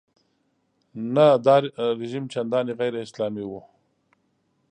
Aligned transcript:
نه 1.15 1.25
دا 1.45 1.55
رژیم 2.01 2.25
چندانې 2.33 2.73
غیراسلامي 2.79 3.45
و. 3.47 3.51